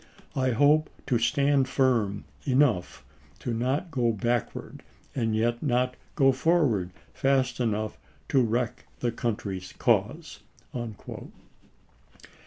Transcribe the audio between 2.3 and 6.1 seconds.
enough to not go backward, ciSmXr? and yet not